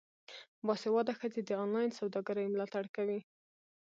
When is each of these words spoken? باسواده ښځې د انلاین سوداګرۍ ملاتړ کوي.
باسواده 0.65 1.13
ښځې 1.19 1.41
د 1.45 1.51
انلاین 1.63 1.89
سوداګرۍ 1.99 2.45
ملاتړ 2.49 2.85
کوي. 2.95 3.19